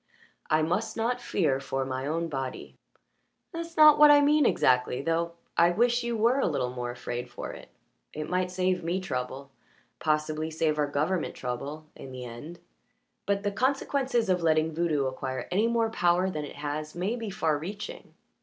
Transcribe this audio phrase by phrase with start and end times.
[0.49, 2.75] "I must not fear for my own body."
[3.51, 7.29] "That's not what I mean exactly, though I wish you were a little more afraid
[7.29, 7.69] for it.
[8.11, 9.51] It might save me trouble
[9.99, 12.57] possibly save our government trouble in the end.
[13.27, 17.29] But the consequences of letting voodoo acquire any more power than it has may be
[17.29, 18.15] far reaching."